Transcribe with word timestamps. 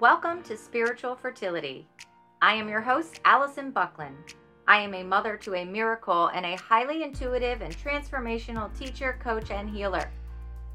Welcome 0.00 0.42
to 0.44 0.56
Spiritual 0.56 1.14
Fertility. 1.14 1.86
I 2.40 2.54
am 2.54 2.70
your 2.70 2.80
host, 2.80 3.20
Alison 3.26 3.70
Bucklin. 3.70 4.16
I 4.66 4.80
am 4.80 4.94
a 4.94 5.02
mother 5.02 5.36
to 5.36 5.56
a 5.56 5.64
miracle 5.66 6.28
and 6.28 6.46
a 6.46 6.56
highly 6.56 7.02
intuitive 7.02 7.60
and 7.60 7.76
transformational 7.76 8.74
teacher, 8.78 9.18
coach, 9.22 9.50
and 9.50 9.68
healer. 9.68 10.10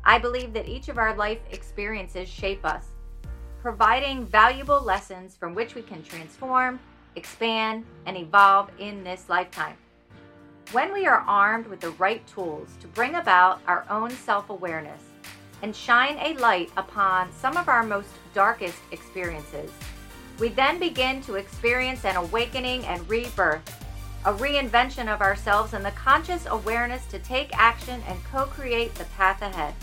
I 0.03 0.19
believe 0.19 0.53
that 0.53 0.69
each 0.69 0.89
of 0.89 0.99
our 0.99 1.15
life 1.15 1.39
experiences 1.49 2.29
shape 2.29 2.63
us, 2.63 2.85
providing 3.63 4.27
valuable 4.27 4.79
lessons 4.79 5.35
from 5.35 5.55
which 5.55 5.73
we 5.73 5.81
can 5.81 6.03
transform, 6.03 6.79
expand, 7.15 7.83
and 8.05 8.15
evolve 8.15 8.69
in 8.77 9.03
this 9.03 9.27
lifetime. 9.27 9.77
When 10.71 10.93
we 10.93 11.07
are 11.07 11.21
armed 11.21 11.65
with 11.65 11.79
the 11.79 11.89
right 11.97 12.25
tools 12.27 12.77
to 12.79 12.87
bring 12.89 13.15
about 13.15 13.59
our 13.65 13.87
own 13.89 14.11
self 14.11 14.51
awareness 14.51 15.01
and 15.65 15.75
shine 15.75 16.15
a 16.19 16.39
light 16.39 16.69
upon 16.77 17.31
some 17.31 17.57
of 17.57 17.67
our 17.67 17.81
most 17.81 18.09
darkest 18.35 18.77
experiences, 18.91 19.71
we 20.37 20.49
then 20.49 20.77
begin 20.77 21.23
to 21.23 21.37
experience 21.37 22.05
an 22.05 22.15
awakening 22.17 22.85
and 22.85 23.09
rebirth, 23.09 23.83
a 24.25 24.33
reinvention 24.33 25.11
of 25.11 25.21
ourselves, 25.21 25.73
and 25.73 25.83
the 25.83 25.89
conscious 25.89 26.45
awareness 26.45 27.03
to 27.07 27.17
take 27.17 27.49
action 27.57 27.99
and 28.07 28.23
co 28.25 28.45
create 28.45 28.93
the 28.93 29.05
path 29.17 29.41
ahead. 29.41 29.73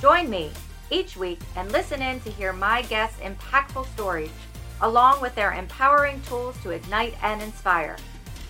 Join 0.00 0.30
me 0.30 0.50
each 0.90 1.14
week 1.14 1.40
and 1.56 1.70
listen 1.70 2.00
in 2.00 2.18
to 2.20 2.30
hear 2.30 2.54
my 2.54 2.80
guests' 2.80 3.20
impactful 3.20 3.86
stories, 3.92 4.30
along 4.80 5.20
with 5.20 5.34
their 5.34 5.52
empowering 5.52 6.22
tools 6.22 6.56
to 6.62 6.70
ignite 6.70 7.22
and 7.22 7.42
inspire. 7.42 7.98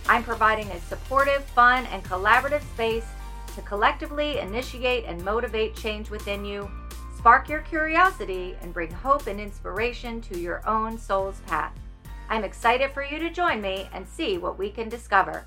I'm 0.09 0.23
providing 0.23 0.68
a 0.68 0.80
supportive, 0.82 1.45
fun, 1.46 1.87
and 1.87 2.04
collaborative 2.04 2.62
space 2.74 3.06
to 3.56 3.62
collectively 3.62 4.38
initiate 4.38 5.06
and 5.06 5.24
motivate 5.24 5.74
change 5.74 6.10
within 6.10 6.45
you, 6.45 6.70
spark 7.16 7.48
your 7.48 7.62
curiosity, 7.62 8.55
and 8.60 8.73
bring 8.73 8.91
hope 8.91 9.29
and 9.29 9.41
inspiration 9.41 10.20
to 10.20 10.38
your 10.38 10.66
own 10.69 10.98
soul's 10.98 11.41
path. 11.46 11.73
I'm 12.29 12.45
excited 12.45 12.90
for 12.90 13.02
you 13.02 13.18
to 13.18 13.30
join 13.30 13.62
me 13.62 13.88
and 13.95 14.07
see 14.07 14.37
what 14.37 14.59
we 14.59 14.71
can 14.71 14.90
discover. 14.90 15.46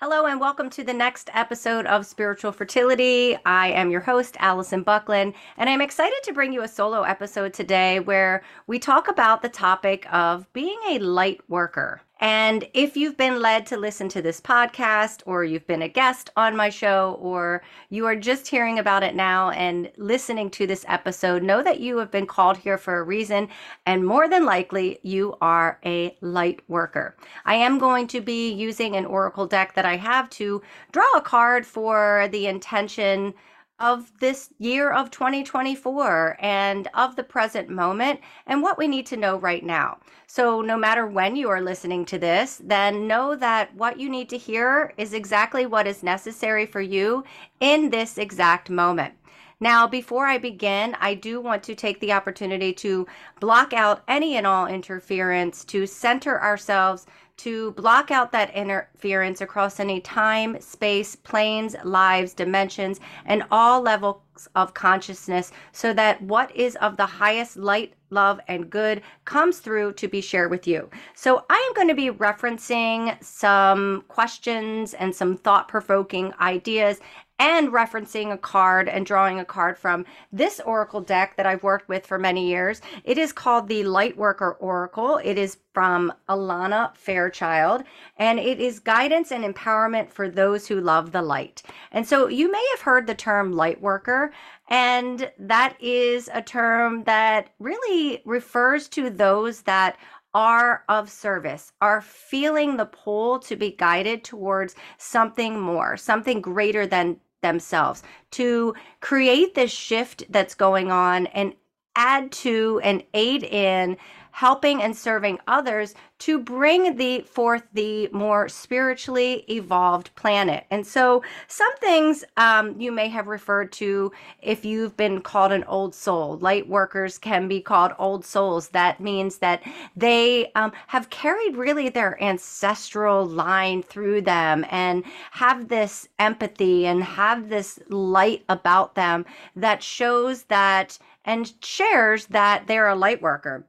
Hello, 0.00 0.24
and 0.24 0.40
welcome 0.40 0.70
to 0.70 0.82
the 0.82 0.94
next 0.94 1.28
episode 1.34 1.84
of 1.84 2.06
Spiritual 2.06 2.50
Fertility. 2.50 3.36
I 3.44 3.68
am 3.68 3.90
your 3.90 4.00
host, 4.00 4.36
Alison 4.40 4.82
Bucklin, 4.82 5.34
and 5.58 5.68
I'm 5.68 5.82
excited 5.82 6.18
to 6.24 6.32
bring 6.32 6.52
you 6.52 6.62
a 6.62 6.68
solo 6.68 7.02
episode 7.02 7.52
today 7.52 8.00
where 8.00 8.42
we 8.66 8.78
talk 8.78 9.08
about 9.08 9.42
the 9.42 9.50
topic 9.50 10.06
of 10.10 10.50
being 10.54 10.78
a 10.88 10.98
light 10.98 11.42
worker. 11.48 12.00
And 12.22 12.68
if 12.72 12.96
you've 12.96 13.16
been 13.16 13.40
led 13.40 13.66
to 13.66 13.76
listen 13.76 14.08
to 14.10 14.22
this 14.22 14.40
podcast, 14.40 15.22
or 15.26 15.42
you've 15.42 15.66
been 15.66 15.82
a 15.82 15.88
guest 15.88 16.30
on 16.36 16.54
my 16.54 16.68
show, 16.68 17.18
or 17.20 17.64
you 17.90 18.06
are 18.06 18.14
just 18.14 18.46
hearing 18.46 18.78
about 18.78 19.02
it 19.02 19.16
now 19.16 19.50
and 19.50 19.90
listening 19.96 20.48
to 20.50 20.64
this 20.68 20.84
episode, 20.86 21.42
know 21.42 21.64
that 21.64 21.80
you 21.80 21.98
have 21.98 22.12
been 22.12 22.26
called 22.26 22.58
here 22.58 22.78
for 22.78 23.00
a 23.00 23.02
reason. 23.02 23.48
And 23.86 24.06
more 24.06 24.28
than 24.28 24.44
likely, 24.44 25.00
you 25.02 25.34
are 25.40 25.80
a 25.84 26.16
light 26.20 26.60
worker. 26.68 27.16
I 27.44 27.56
am 27.56 27.80
going 27.80 28.06
to 28.06 28.20
be 28.20 28.52
using 28.52 28.94
an 28.94 29.04
Oracle 29.04 29.48
deck 29.48 29.74
that 29.74 29.84
I 29.84 29.96
have 29.96 30.30
to 30.30 30.62
draw 30.92 31.10
a 31.16 31.20
card 31.22 31.66
for 31.66 32.28
the 32.30 32.46
intention 32.46 33.34
of 33.78 34.12
this 34.20 34.50
year 34.58 34.92
of 34.92 35.10
2024 35.10 36.36
and 36.40 36.88
of 36.94 37.16
the 37.16 37.22
present 37.24 37.68
moment 37.68 38.20
and 38.46 38.62
what 38.62 38.78
we 38.78 38.86
need 38.86 39.06
to 39.06 39.16
know 39.16 39.36
right 39.36 39.64
now. 39.64 39.98
So, 40.26 40.60
no 40.62 40.76
matter 40.76 41.06
when 41.06 41.36
you 41.36 41.48
are 41.48 41.60
listening 41.60 42.04
to 42.06 42.18
this, 42.18 42.60
then 42.64 43.06
know 43.06 43.36
that 43.36 43.74
what 43.74 43.98
you 44.00 44.08
need 44.08 44.28
to 44.30 44.38
hear 44.38 44.94
is 44.96 45.12
exactly 45.12 45.66
what 45.66 45.86
is 45.86 46.02
necessary 46.02 46.66
for 46.66 46.80
you 46.80 47.24
in 47.60 47.90
this 47.90 48.18
exact 48.18 48.70
moment. 48.70 49.14
Now, 49.62 49.86
before 49.86 50.26
I 50.26 50.38
begin, 50.38 50.96
I 51.00 51.14
do 51.14 51.40
want 51.40 51.62
to 51.62 51.76
take 51.76 52.00
the 52.00 52.12
opportunity 52.12 52.72
to 52.72 53.06
block 53.38 53.72
out 53.72 54.02
any 54.08 54.36
and 54.36 54.44
all 54.44 54.66
interference, 54.66 55.64
to 55.66 55.86
center 55.86 56.42
ourselves 56.42 57.06
to 57.38 57.72
block 57.72 58.10
out 58.10 58.30
that 58.32 58.54
interference 58.54 59.40
across 59.40 59.80
any 59.80 60.00
time, 60.00 60.60
space, 60.60 61.16
planes, 61.16 61.74
lives, 61.84 62.34
dimensions, 62.34 63.00
and 63.24 63.42
all 63.50 63.80
levels 63.80 64.20
of 64.54 64.74
consciousness 64.74 65.50
so 65.72 65.92
that 65.92 66.20
what 66.22 66.54
is 66.54 66.76
of 66.76 66.96
the 66.96 67.06
highest 67.06 67.56
light, 67.56 67.94
love, 68.10 68.38
and 68.48 68.68
good 68.70 69.02
comes 69.24 69.58
through 69.58 69.92
to 69.94 70.08
be 70.08 70.20
shared 70.20 70.50
with 70.50 70.66
you. 70.66 70.88
So, 71.14 71.44
I 71.48 71.66
am 71.68 71.74
going 71.74 71.88
to 71.88 71.94
be 71.94 72.10
referencing 72.10 73.22
some 73.22 74.04
questions 74.08 74.94
and 74.94 75.14
some 75.14 75.36
thought 75.36 75.68
provoking 75.68 76.32
ideas 76.40 77.00
and 77.42 77.72
referencing 77.72 78.32
a 78.32 78.38
card 78.38 78.88
and 78.88 79.04
drawing 79.04 79.40
a 79.40 79.44
card 79.44 79.76
from 79.76 80.06
this 80.32 80.60
Oracle 80.60 81.00
deck 81.00 81.36
that 81.36 81.44
I've 81.44 81.64
worked 81.64 81.88
with 81.88 82.06
for 82.06 82.16
many 82.16 82.46
years. 82.46 82.80
It 83.02 83.18
is 83.18 83.32
called 83.32 83.66
the 83.66 83.82
Lightworker 83.82 84.54
Oracle. 84.60 85.20
It 85.24 85.36
is 85.36 85.56
from 85.74 86.12
Alana 86.28 86.94
Fairchild, 86.94 87.82
and 88.16 88.38
it 88.38 88.60
is 88.60 88.78
guidance 88.78 89.32
and 89.32 89.44
empowerment 89.44 90.08
for 90.08 90.28
those 90.28 90.68
who 90.68 90.80
love 90.80 91.10
the 91.10 91.20
light. 91.20 91.64
And 91.90 92.06
so 92.06 92.28
you 92.28 92.48
may 92.48 92.64
have 92.76 92.82
heard 92.82 93.08
the 93.08 93.14
term 93.16 93.54
lightworker, 93.54 94.30
and 94.68 95.28
that 95.40 95.74
is 95.80 96.30
a 96.32 96.42
term 96.42 97.02
that 97.04 97.50
really 97.58 98.22
refers 98.24 98.88
to 98.90 99.10
those 99.10 99.62
that 99.62 99.96
are 100.32 100.84
of 100.88 101.10
service, 101.10 101.72
are 101.80 102.00
feeling 102.00 102.76
the 102.76 102.86
pull 102.86 103.40
to 103.40 103.56
be 103.56 103.72
guided 103.72 104.22
towards 104.22 104.76
something 104.96 105.60
more, 105.60 105.96
something 105.96 106.40
greater 106.40 106.86
than 106.86 107.18
themselves, 107.42 108.02
to 108.32 108.74
create 109.00 109.54
this 109.54 109.70
shift 109.70 110.24
that's 110.30 110.54
going 110.54 110.90
on 110.90 111.26
and 111.28 111.54
add 111.96 112.32
to 112.32 112.80
and 112.82 113.02
aid 113.14 113.42
in 113.42 113.96
helping 114.32 114.82
and 114.82 114.96
serving 114.96 115.38
others 115.46 115.94
to 116.18 116.38
bring 116.38 116.96
the 116.96 117.20
forth 117.22 117.64
the 117.72 118.08
more 118.12 118.48
spiritually 118.48 119.44
evolved 119.50 120.14
planet. 120.14 120.64
And 120.70 120.86
so, 120.86 121.22
some 121.48 121.76
things 121.78 122.24
um, 122.36 122.80
you 122.80 122.92
may 122.92 123.08
have 123.08 123.26
referred 123.26 123.72
to 123.72 124.10
if 124.40 124.64
you've 124.64 124.96
been 124.96 125.20
called 125.20 125.52
an 125.52 125.64
old 125.64 125.94
soul. 125.94 126.38
Light 126.38 126.68
workers 126.68 127.18
can 127.18 127.46
be 127.46 127.60
called 127.60 127.92
old 127.98 128.24
souls. 128.24 128.68
That 128.68 129.00
means 129.00 129.38
that 129.38 129.62
they 129.96 130.50
um, 130.54 130.72
have 130.86 131.10
carried 131.10 131.56
really 131.56 131.88
their 131.88 132.22
ancestral 132.22 133.26
line 133.26 133.82
through 133.82 134.22
them 134.22 134.64
and 134.70 135.04
have 135.32 135.68
this 135.68 136.08
empathy 136.18 136.86
and 136.86 137.02
have 137.02 137.48
this 137.48 137.78
light 137.88 138.44
about 138.48 138.94
them 138.94 139.26
that 139.56 139.82
shows 139.82 140.44
that 140.44 140.98
and 141.24 141.52
shares 141.62 142.26
that 142.26 142.66
they're 142.66 142.88
a 142.88 142.96
light 142.96 143.22
worker. 143.22 143.66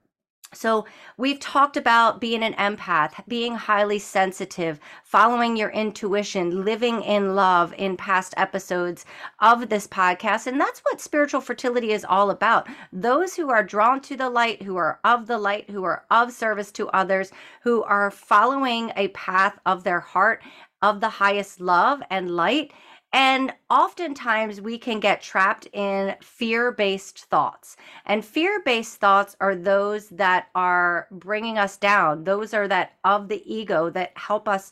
So, 0.55 0.85
we've 1.17 1.39
talked 1.39 1.77
about 1.77 2.21
being 2.21 2.43
an 2.43 2.53
empath, 2.53 3.27
being 3.27 3.55
highly 3.55 3.97
sensitive, 3.97 4.79
following 5.03 5.57
your 5.57 5.69
intuition, 5.69 6.63
living 6.63 7.01
in 7.01 7.35
love 7.35 7.73
in 7.75 7.97
past 7.97 8.35
episodes 8.37 9.03
of 9.39 9.69
this 9.69 9.87
podcast. 9.87 10.45
And 10.45 10.61
that's 10.61 10.81
what 10.81 11.01
spiritual 11.01 11.41
fertility 11.41 11.91
is 11.91 12.05
all 12.05 12.29
about. 12.29 12.67
Those 12.91 13.33
who 13.33 13.49
are 13.49 13.63
drawn 13.63 13.99
to 14.01 14.15
the 14.15 14.29
light, 14.29 14.61
who 14.61 14.77
are 14.77 14.99
of 15.03 15.25
the 15.25 15.39
light, 15.39 15.69
who 15.69 15.83
are 15.83 16.05
of 16.11 16.31
service 16.31 16.71
to 16.73 16.89
others, 16.89 17.31
who 17.63 17.81
are 17.83 18.11
following 18.11 18.91
a 18.95 19.07
path 19.09 19.57
of 19.65 19.83
their 19.83 20.01
heart, 20.01 20.43
of 20.83 20.99
the 20.99 21.09
highest 21.09 21.61
love 21.61 22.03
and 22.09 22.29
light 22.29 22.73
and 23.13 23.53
oftentimes 23.69 24.59
we 24.59 24.77
can 24.77 24.99
get 24.99 25.21
trapped 25.21 25.67
in 25.71 26.15
fear 26.21 26.71
based 26.71 27.25
thoughts. 27.25 27.77
And 28.05 28.25
fear 28.25 28.61
based 28.65 28.97
thoughts 28.97 29.35
are 29.39 29.55
those 29.55 30.09
that 30.09 30.47
are 30.55 31.07
bringing 31.11 31.57
us 31.59 31.77
down, 31.77 32.23
those 32.23 32.53
are 32.53 32.67
that 32.67 32.93
of 33.03 33.29
the 33.29 33.43
ego 33.45 33.89
that 33.91 34.11
help 34.17 34.47
us 34.47 34.71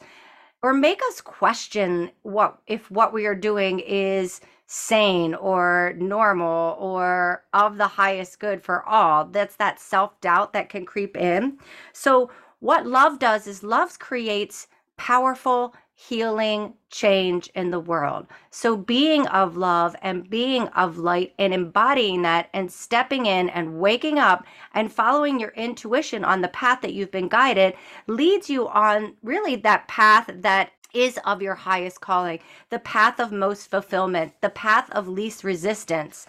or 0.64 0.74
make 0.74 1.02
us 1.10 1.22
question 1.22 2.12
what 2.22 2.60
if 2.68 2.90
what 2.92 3.14
we 3.14 3.26
are 3.26 3.36
doing 3.36 3.80
is 3.80 4.42
sane 4.68 5.36
or 5.36 5.94
normal 5.98 6.78
or 6.80 7.44
of 7.54 7.78
the 7.78 7.88
highest 7.88 8.40
good 8.40 8.64
for 8.64 8.88
all. 8.88 9.26
That's 9.26 9.56
that 9.58 9.80
self 9.80 10.20
doubt 10.22 10.54
that 10.54 10.70
can 10.70 10.86
creep 10.86 11.18
in. 11.18 11.58
So, 11.94 12.32
what 12.60 12.86
love 12.88 13.20
does 13.20 13.48
is 13.48 13.64
love 13.64 14.00
creates 14.00 14.68
powerful 14.98 15.76
healing 16.08 16.74
change 16.90 17.50
in 17.54 17.70
the 17.70 17.80
world. 17.80 18.26
So, 18.50 18.76
being 18.76 19.28
of 19.28 19.56
love 19.56 19.96
and 20.02 20.30
being 20.30 20.68
of 20.70 20.98
light 20.98 21.34
and 21.38 21.54
embodying 21.54 22.24
that 22.24 22.50
and 22.54 22.72
stepping 22.72 23.28
in 23.28 23.50
and 23.50 23.80
waking 23.80 24.18
up 24.18 24.46
and 24.74 24.92
following 24.92 25.40
your 25.40 25.52
intuition 25.52 26.24
on 26.24 26.42
the 26.42 26.48
path 26.48 26.82
that 26.82 26.94
you've 26.94 27.12
been 27.12 27.28
guided 27.28 27.76
leads 28.08 28.50
you 28.50 28.68
on 28.68 29.16
really 29.22 29.56
that 29.58 29.88
path 29.88 30.30
that 30.34 30.72
is 30.94 31.20
of 31.24 31.42
your 31.42 31.56
highest 31.56 32.02
calling, 32.02 32.40
the 32.70 32.80
path 32.80 33.20
of 33.20 33.32
most 33.32 33.70
fulfillment, 33.70 34.34
the 34.42 34.50
path 34.50 34.90
of 34.92 35.08
least 35.08 35.44
resistance. 35.44 36.26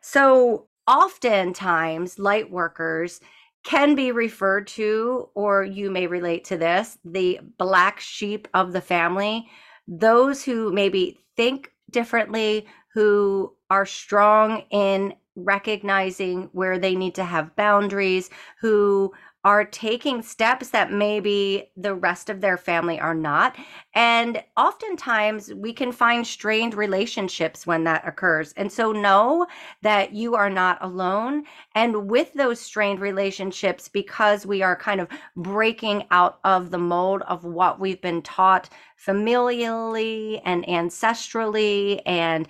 So, 0.00 0.66
oftentimes, 0.86 2.18
light 2.18 2.50
workers 2.50 3.20
can 3.64 3.94
be 3.94 4.12
referred 4.12 4.66
to, 4.66 5.28
or 5.34 5.62
you 5.64 5.90
may 5.90 6.06
relate 6.06 6.44
to 6.44 6.56
this, 6.56 6.98
the 7.04 7.40
black 7.58 8.00
sheep 8.00 8.48
of 8.54 8.72
the 8.72 8.80
family, 8.80 9.48
those 9.86 10.42
who 10.42 10.72
maybe 10.72 11.24
think 11.36 11.72
differently, 11.90 12.66
who 12.92 13.54
are 13.70 13.86
strong 13.86 14.64
in 14.70 15.14
recognizing 15.36 16.50
where 16.52 16.78
they 16.78 16.94
need 16.94 17.14
to 17.14 17.24
have 17.24 17.56
boundaries, 17.56 18.28
who 18.60 19.12
are 19.44 19.64
taking 19.64 20.22
steps 20.22 20.70
that 20.70 20.92
maybe 20.92 21.70
the 21.76 21.94
rest 21.94 22.30
of 22.30 22.40
their 22.40 22.56
family 22.56 23.00
are 23.00 23.14
not. 23.14 23.56
And 23.94 24.42
oftentimes 24.56 25.52
we 25.54 25.72
can 25.72 25.90
find 25.90 26.24
strained 26.24 26.74
relationships 26.74 27.66
when 27.66 27.82
that 27.84 28.06
occurs. 28.06 28.52
And 28.56 28.70
so 28.70 28.92
know 28.92 29.46
that 29.82 30.12
you 30.12 30.36
are 30.36 30.50
not 30.50 30.78
alone. 30.80 31.44
And 31.74 32.08
with 32.08 32.32
those 32.34 32.60
strained 32.60 33.00
relationships, 33.00 33.88
because 33.88 34.46
we 34.46 34.62
are 34.62 34.76
kind 34.76 35.00
of 35.00 35.08
breaking 35.36 36.04
out 36.12 36.38
of 36.44 36.70
the 36.70 36.78
mold 36.78 37.22
of 37.22 37.44
what 37.44 37.80
we've 37.80 38.00
been 38.00 38.22
taught 38.22 38.68
familially 39.04 40.40
and 40.44 40.64
ancestrally 40.66 42.00
and 42.06 42.46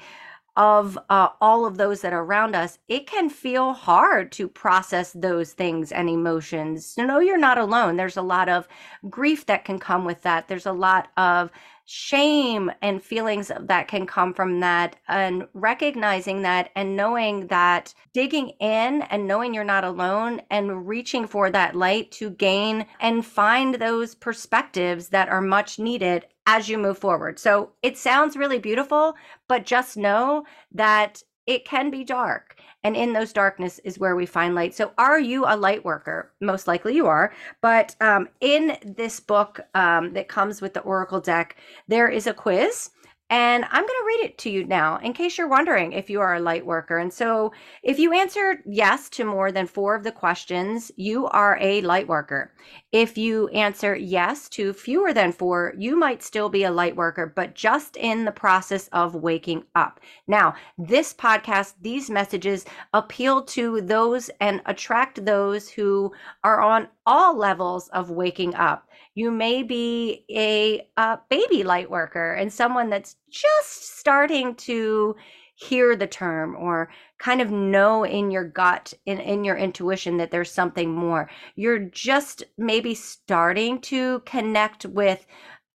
of 0.57 0.99
uh, 1.09 1.29
all 1.41 1.65
of 1.65 1.79
those 1.79 2.03
that 2.03 2.13
are 2.13 2.25
around 2.25 2.55
us, 2.55 2.79
it 2.89 3.07
can 3.07 3.31
feel 3.31 3.73
hard 3.73 4.33
to 4.33 4.49
process 4.49 5.13
those 5.13 5.53
things 5.53 5.93
and 5.93 6.11
emotions. 6.11 6.95
You 6.97 7.07
know, 7.07 7.21
you're 7.21 7.39
not 7.39 7.59
alone. 7.59 7.97
There's 7.97 8.17
a 8.17 8.23
lot 8.23 8.49
of 8.49 8.69
grief 9.09 9.47
that 9.47 9.65
can 9.65 9.79
come 9.79 10.05
with 10.05 10.23
that. 10.23 10.49
There's 10.49 10.67
a 10.67 10.73
lot 10.73 11.09
of 11.17 11.51
shame 11.85 12.71
and 12.81 13.03
feelings 13.03 13.51
that 13.61 13.89
can 13.89 14.07
come 14.07 14.33
from 14.33 14.61
that 14.61 14.97
and 15.09 15.47
recognizing 15.53 16.43
that 16.43 16.71
and 16.77 16.97
knowing 16.97 17.47
that 17.49 17.93
digging 18.13 18.51
in 18.61 19.03
and 19.03 19.27
knowing 19.27 19.53
you're 19.53 19.65
not 19.65 19.85
alone 19.85 20.41
and 20.51 20.87
reaching 20.87 21.27
for 21.27 21.51
that 21.51 21.75
light 21.75 22.11
to 22.13 22.31
gain 22.31 22.87
and 23.01 23.27
find 23.27 23.75
those 23.75 24.15
perspectives 24.15 25.09
that 25.09 25.29
are 25.29 25.41
much 25.41 25.79
needed 25.79 26.25
as 26.47 26.69
you 26.69 26.79
move 26.79 26.99
forward. 26.99 27.39
So 27.39 27.71
it 27.83 27.97
sounds 27.97 28.37
really 28.37 28.59
beautiful, 28.59 29.15
but 29.49 29.65
just 29.65 29.97
know 29.97 30.45
that 30.73 31.23
it 31.47 31.65
can 31.65 31.91
be 31.91 32.05
dark. 32.05 32.57
And 32.85 32.97
in 32.97 33.13
those 33.13 33.33
darkness 33.33 33.81
is 33.85 33.99
where 33.99 34.17
we 34.17 34.27
find 34.27 34.55
light. 34.55 34.75
So, 34.75 34.93
are 34.99 35.21
you 35.21 35.45
a 35.47 35.57
light 35.57 35.85
worker? 35.85 36.33
Most 36.41 36.67
likely 36.67 36.95
you 36.95 37.07
are. 37.07 37.33
But 37.61 37.95
um, 38.01 38.29
in 38.41 38.77
this 38.85 39.21
book 39.21 39.61
um, 39.75 40.13
that 40.15 40.29
comes 40.29 40.61
with 40.61 40.75
the 40.75 40.81
Oracle 40.81 41.21
deck, 41.21 41.57
there 41.89 42.09
is 42.09 42.27
a 42.27 42.35
quiz 42.35 42.91
and 43.33 43.65
I'm 43.65 43.81
going 43.81 43.87
to 43.87 44.05
read 44.07 44.25
it 44.27 44.37
to 44.41 44.51
you 44.51 44.65
now 44.67 44.99
in 44.99 45.15
case 45.15 45.39
you're 45.39 45.49
wondering 45.49 45.95
if 45.95 46.11
you 46.11 46.21
are 46.21 46.35
a 46.35 46.41
light 46.41 46.67
worker. 46.67 46.99
And 46.99 47.11
so, 47.11 47.53
if 47.83 47.99
you 47.99 48.13
answered 48.13 48.59
yes 48.67 49.09
to 49.09 49.25
more 49.25 49.51
than 49.51 49.67
four 49.67 49.95
of 49.95 50.05
the 50.05 50.13
questions, 50.13 50.93
you 50.97 51.27
are 51.29 51.57
a 51.59 51.81
light 51.81 52.07
worker. 52.07 52.53
If 52.93 53.17
you 53.17 53.49
answer 53.49 53.97
yes 53.97 54.51
to 54.51 54.75
fewer 54.75 55.15
than 55.15 55.33
four, 55.33 55.73
you 55.79 55.97
might 55.97 56.23
still 56.23 56.51
be 56.51 56.65
a 56.65 56.71
light 56.71 56.95
worker, 56.95 57.33
but 57.35 57.55
just 57.55 57.97
in 57.97 58.27
the 58.27 58.33
process 58.33 58.89
of 58.89 59.15
waking 59.15 59.65
up. 59.75 60.01
Now, 60.27 60.55
this 60.77 61.15
podcast, 61.15 61.73
these 61.81 62.11
messages 62.11 62.67
appeal 62.93 63.45
to 63.45 63.81
those 63.81 64.29
and 64.41 64.61
attract 64.67 65.25
those 65.25 65.71
who 65.71 66.13
are 66.45 66.61
on 66.61 66.87
all 67.07 67.35
levels 67.35 67.89
of 67.89 68.11
waking 68.11 68.55
up. 68.57 68.87
You 69.15 69.31
may 69.31 69.63
be 69.63 70.25
a, 70.31 70.89
a 70.97 71.19
baby 71.29 71.65
light 71.65 71.91
worker 71.91 72.33
and 72.33 72.53
someone 72.53 72.91
that's 72.91 73.17
just 73.31 73.99
starting 73.99 74.55
to 74.57 75.17
hear 75.55 75.95
the 75.95 76.07
term 76.07 76.57
or 76.57 76.91
kind 77.19 77.41
of 77.41 77.51
know 77.51 78.05
in 78.05 78.31
your 78.31 78.45
gut 78.45 78.93
in, 79.07 79.21
in 79.21 79.45
your 79.45 79.57
intuition 79.57 80.17
that 80.17 80.31
there's 80.31 80.51
something 80.51 80.91
more. 80.93 81.31
You're 81.55 81.79
just 81.79 82.43
maybe 82.59 82.95
starting 82.95 83.81
to 83.83 84.21
connect 84.21 84.87
with 84.87 85.27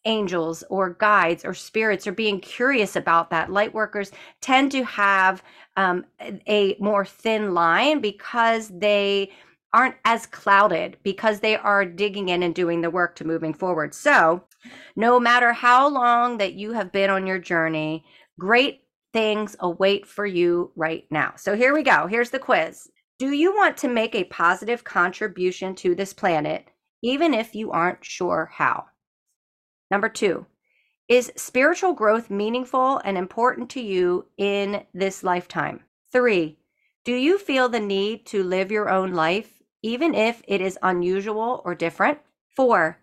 angels 0.06 0.64
or 0.70 0.92
guides 0.92 1.46
or 1.46 1.54
spirits 1.54 2.08
or 2.08 2.12
being 2.12 2.40
curious 2.40 2.96
about 2.96 3.30
that. 3.30 3.52
Light 3.52 3.74
workers 3.74 4.12
tend 4.42 4.72
to 4.72 4.84
have 4.84 5.44
um, 5.76 6.06
a 6.48 6.76
more 6.80 7.06
thin 7.06 7.54
line 7.54 8.00
because 8.00 8.70
they 8.70 9.32
aren't 9.74 9.96
as 10.06 10.26
clouded 10.26 10.98
because 11.04 11.40
they 11.40 11.56
are 11.56 11.86
digging 11.86 12.30
in 12.30 12.44
and 12.44 12.56
doing 12.56 12.82
the 12.82 12.90
work 12.90 13.16
to 13.16 13.26
moving 13.26 13.54
forward. 13.54 13.94
So, 13.94 14.44
no 14.96 15.20
matter 15.20 15.54
how 15.54 15.88
long 15.88 16.38
that 16.38 16.54
you 16.54 16.72
have 16.72 16.92
been 16.92 17.10
on 17.10 17.28
your 17.28 17.40
journey, 17.40 18.06
great 18.40 18.82
things 19.14 19.56
await 19.60 20.08
for 20.08 20.26
you 20.26 20.72
right 20.76 21.06
now. 21.12 21.34
So, 21.38 21.56
here 21.56 21.74
we 21.74 21.84
go. 21.84 22.08
Here's 22.08 22.30
the 22.30 22.40
quiz. 22.40 22.90
Do 23.20 23.32
you 23.32 23.56
want 23.56 23.78
to 23.78 23.88
make 23.88 24.16
a 24.16 24.26
positive 24.26 24.84
contribution 24.84 25.76
to 25.76 25.96
this 25.96 26.14
planet, 26.14 26.68
even 27.04 27.34
if 27.34 27.56
you 27.56 27.72
aren't 27.72 28.06
sure 28.06 28.50
how? 28.54 28.86
Number 29.90 30.10
two, 30.10 30.46
is 31.08 31.32
spiritual 31.36 31.94
growth 31.94 32.30
meaningful 32.30 33.02
and 33.04 33.18
important 33.18 33.70
to 33.72 33.82
you 33.82 34.28
in 34.38 34.84
this 34.94 35.24
lifetime? 35.24 35.82
Three, 36.12 36.60
do 37.06 37.14
you 37.14 37.38
feel 37.38 37.70
the 37.70 37.80
need 37.80 38.26
to 38.28 38.44
live 38.44 38.72
your 38.72 38.90
own 38.90 39.14
life 39.14 39.57
even 39.82 40.14
if 40.14 40.42
it 40.48 40.62
is 40.62 40.80
unusual 40.82 41.62
or 41.66 41.76
different? 41.76 42.20
Four, 42.50 43.00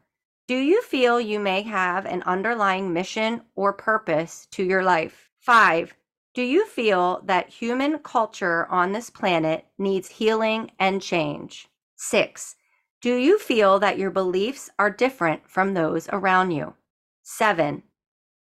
do 0.46 0.56
you 0.56 0.82
feel 0.82 1.20
you 1.20 1.40
may 1.40 1.62
have 1.62 2.04
an 2.04 2.22
underlying 2.24 2.92
mission 2.92 3.42
or 3.54 3.72
purpose 3.72 4.46
to 4.50 4.62
your 4.62 4.82
life? 4.82 5.30
Five, 5.38 5.94
do 6.34 6.42
you 6.42 6.66
feel 6.66 7.22
that 7.24 7.48
human 7.48 7.98
culture 8.00 8.66
on 8.66 8.92
this 8.92 9.08
planet 9.08 9.66
needs 9.78 10.08
healing 10.08 10.72
and 10.78 11.00
change? 11.00 11.68
Six, 11.96 12.56
do 13.00 13.14
you 13.14 13.38
feel 13.38 13.78
that 13.78 13.98
your 13.98 14.10
beliefs 14.10 14.70
are 14.78 14.90
different 14.90 15.48
from 15.48 15.74
those 15.74 16.08
around 16.10 16.50
you? 16.50 16.74
Seven, 17.22 17.84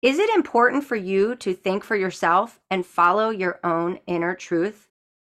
is 0.01 0.19
it 0.19 0.31
important 0.31 0.85
for 0.85 0.97
you 0.97 1.35
to 1.37 1.55
think 1.55 1.85
for 1.85 1.97
yourself 1.97 2.61
and 2.71 2.85
follow 2.87 3.31
your 3.31 3.61
own 3.63 3.99
inner 4.07 4.35
truth? 4.35 4.89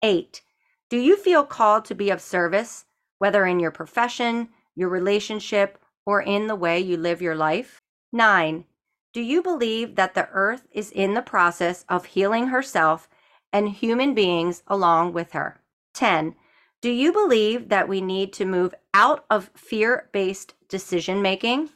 Eight, 0.01 0.41
do 0.89 0.97
you 0.97 1.17
feel 1.17 1.43
called 1.43 1.85
to 1.85 1.95
be 1.95 2.09
of 2.09 2.21
service, 2.21 2.85
whether 3.17 3.45
in 3.45 3.59
your 3.59 3.71
profession, 3.71 4.49
your 4.75 4.89
relationship, 4.89 5.79
or 6.05 6.21
in 6.21 6.47
the 6.47 6.55
way 6.55 6.79
you 6.79 6.95
live 6.95 7.21
your 7.21 7.35
life? 7.35 7.81
Nine, 8.11 8.65
do 9.11 9.21
you 9.21 9.41
believe 9.41 9.95
that 9.95 10.13
the 10.13 10.29
earth 10.31 10.67
is 10.71 10.91
in 10.91 11.13
the 11.13 11.21
process 11.21 11.85
of 11.89 12.05
healing 12.05 12.47
herself 12.47 13.09
and 13.51 13.69
human 13.69 14.13
beings 14.13 14.61
along 14.67 15.13
with 15.13 15.31
her? 15.31 15.61
10. 15.95 16.35
Do 16.81 16.91
you 16.91 17.11
believe 17.11 17.69
that 17.69 17.87
we 17.87 18.01
need 18.01 18.31
to 18.33 18.45
move 18.45 18.75
out 18.93 19.25
of 19.29 19.49
fear 19.55 20.09
based 20.11 20.53
decision 20.69 21.21
making? 21.21 21.69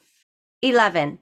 11. 0.62 1.20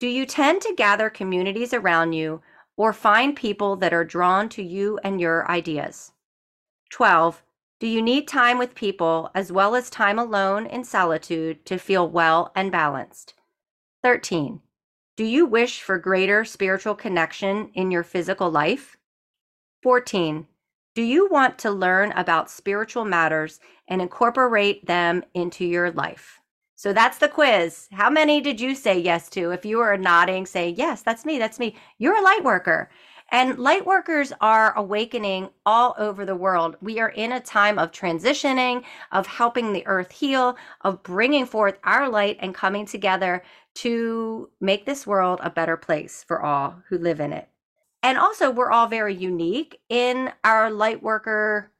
Do 0.00 0.06
you 0.06 0.26
tend 0.26 0.60
to 0.62 0.74
gather 0.74 1.08
communities 1.08 1.72
around 1.72 2.12
you 2.12 2.42
or 2.76 2.92
find 2.92 3.36
people 3.36 3.76
that 3.76 3.94
are 3.94 4.04
drawn 4.04 4.48
to 4.50 4.62
you 4.62 4.98
and 5.04 5.20
your 5.20 5.50
ideas? 5.50 6.11
12. 6.92 7.42
Do 7.80 7.86
you 7.86 8.02
need 8.02 8.28
time 8.28 8.58
with 8.58 8.74
people 8.74 9.30
as 9.34 9.50
well 9.50 9.74
as 9.74 9.88
time 9.88 10.18
alone 10.18 10.66
in 10.66 10.84
solitude 10.84 11.64
to 11.64 11.78
feel 11.78 12.08
well 12.08 12.52
and 12.54 12.70
balanced? 12.70 13.34
13. 14.02 14.60
Do 15.16 15.24
you 15.24 15.46
wish 15.46 15.80
for 15.80 15.98
greater 15.98 16.44
spiritual 16.44 16.94
connection 16.94 17.70
in 17.74 17.90
your 17.90 18.02
physical 18.02 18.50
life? 18.50 18.96
14. 19.82 20.46
Do 20.94 21.02
you 21.02 21.28
want 21.28 21.58
to 21.60 21.70
learn 21.70 22.12
about 22.12 22.50
spiritual 22.50 23.06
matters 23.06 23.58
and 23.88 24.02
incorporate 24.02 24.86
them 24.86 25.24
into 25.32 25.64
your 25.64 25.90
life? 25.90 26.40
So 26.76 26.92
that's 26.92 27.18
the 27.18 27.28
quiz. 27.28 27.88
How 27.92 28.10
many 28.10 28.40
did 28.42 28.60
you 28.60 28.74
say 28.74 28.98
yes 28.98 29.30
to? 29.30 29.50
If 29.50 29.64
you 29.64 29.80
are 29.80 29.96
nodding, 29.96 30.44
say, 30.44 30.68
Yes, 30.68 31.00
that's 31.00 31.24
me, 31.24 31.38
that's 31.38 31.58
me. 31.58 31.74
You're 31.98 32.18
a 32.18 32.22
light 32.22 32.44
worker. 32.44 32.90
And 33.32 33.58
light 33.58 33.86
workers 33.86 34.30
are 34.42 34.76
awakening 34.76 35.48
all 35.64 35.94
over 35.98 36.26
the 36.26 36.36
world. 36.36 36.76
We 36.82 37.00
are 37.00 37.08
in 37.08 37.32
a 37.32 37.40
time 37.40 37.78
of 37.78 37.90
transitioning, 37.90 38.84
of 39.10 39.26
helping 39.26 39.72
the 39.72 39.86
earth 39.86 40.12
heal, 40.12 40.56
of 40.82 41.02
bringing 41.02 41.46
forth 41.46 41.78
our 41.82 42.10
light 42.10 42.36
and 42.40 42.54
coming 42.54 42.84
together 42.84 43.42
to 43.76 44.50
make 44.60 44.84
this 44.84 45.06
world 45.06 45.40
a 45.42 45.48
better 45.48 45.78
place 45.78 46.22
for 46.28 46.42
all 46.42 46.82
who 46.90 46.98
live 46.98 47.20
in 47.20 47.32
it. 47.32 47.48
And 48.02 48.18
also, 48.18 48.50
we're 48.50 48.70
all 48.70 48.86
very 48.86 49.14
unique 49.14 49.80
in 49.88 50.30
our 50.44 50.70
light 50.70 51.02
worker 51.02 51.72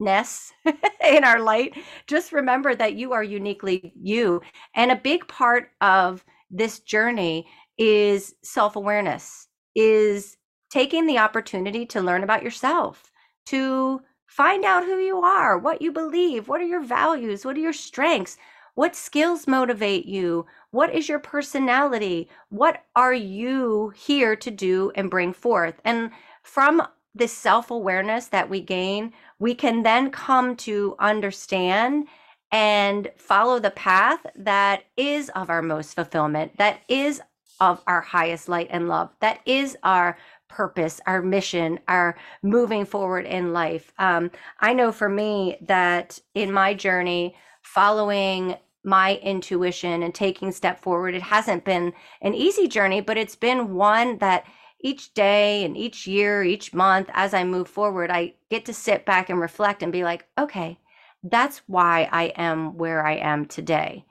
ness 0.00 0.52
in 1.06 1.22
our 1.22 1.38
light 1.38 1.76
just 2.08 2.32
remember 2.32 2.74
that 2.74 2.94
you 2.94 3.12
are 3.12 3.22
uniquely 3.22 3.92
you 3.94 4.40
and 4.74 4.90
a 4.90 4.96
big 4.96 5.28
part 5.28 5.70
of 5.80 6.24
this 6.50 6.80
journey 6.80 7.46
is 7.78 8.34
self-awareness 8.42 9.46
is 9.76 10.36
taking 10.72 11.06
the 11.06 11.18
opportunity 11.18 11.84
to 11.84 12.00
learn 12.00 12.24
about 12.24 12.42
yourself, 12.42 13.12
to 13.44 14.00
find 14.26 14.64
out 14.64 14.84
who 14.84 14.96
you 14.98 15.20
are, 15.20 15.58
what 15.58 15.82
you 15.82 15.92
believe, 15.92 16.48
what 16.48 16.62
are 16.62 16.66
your 16.66 16.82
values, 16.82 17.44
what 17.44 17.56
are 17.56 17.60
your 17.60 17.74
strengths, 17.74 18.38
what 18.74 18.96
skills 18.96 19.46
motivate 19.46 20.06
you, 20.06 20.46
what 20.70 20.94
is 20.94 21.10
your 21.10 21.18
personality, 21.18 22.26
what 22.48 22.84
are 22.96 23.12
you 23.12 23.92
here 23.94 24.34
to 24.34 24.50
do 24.50 24.90
and 24.94 25.10
bring 25.10 25.34
forth. 25.34 25.74
And 25.84 26.10
from 26.42 26.82
this 27.14 27.34
self 27.34 27.70
awareness 27.70 28.28
that 28.28 28.48
we 28.48 28.62
gain, 28.62 29.12
we 29.38 29.54
can 29.54 29.82
then 29.82 30.10
come 30.10 30.56
to 30.56 30.96
understand 30.98 32.08
and 32.50 33.10
follow 33.18 33.58
the 33.58 33.70
path 33.70 34.20
that 34.34 34.84
is 34.96 35.28
of 35.30 35.50
our 35.50 35.60
most 35.60 35.92
fulfillment, 35.94 36.56
that 36.56 36.80
is 36.88 37.20
of 37.60 37.80
our 37.86 38.00
highest 38.00 38.48
light 38.48 38.66
and 38.70 38.88
love, 38.88 39.10
that 39.20 39.40
is 39.46 39.76
our 39.84 40.18
purpose, 40.52 41.00
our 41.06 41.22
mission, 41.22 41.80
our 41.88 42.16
moving 42.42 42.84
forward 42.84 43.24
in 43.24 43.52
life. 43.52 43.92
Um, 43.98 44.30
I 44.60 44.74
know 44.74 44.92
for 44.92 45.08
me 45.08 45.56
that 45.62 46.18
in 46.34 46.52
my 46.52 46.74
journey, 46.74 47.34
following 47.62 48.56
my 48.84 49.16
intuition 49.22 50.02
and 50.02 50.14
taking 50.14 50.52
step 50.52 50.80
forward, 50.80 51.14
it 51.14 51.22
hasn't 51.22 51.64
been 51.64 51.92
an 52.20 52.34
easy 52.34 52.68
journey, 52.68 53.00
but 53.00 53.16
it's 53.16 53.36
been 53.36 53.74
one 53.74 54.18
that 54.18 54.44
each 54.80 55.14
day 55.14 55.64
and 55.64 55.76
each 55.76 56.06
year, 56.06 56.42
each 56.42 56.74
month, 56.74 57.08
as 57.14 57.32
I 57.32 57.44
move 57.44 57.68
forward, 57.68 58.10
I 58.10 58.34
get 58.50 58.64
to 58.66 58.74
sit 58.74 59.06
back 59.06 59.30
and 59.30 59.40
reflect 59.40 59.82
and 59.82 59.92
be 59.92 60.04
like, 60.04 60.26
okay, 60.36 60.78
that's 61.22 61.62
why 61.66 62.08
I 62.12 62.24
am 62.36 62.76
where 62.76 63.06
I 63.06 63.14
am 63.14 63.46
today. 63.46 64.04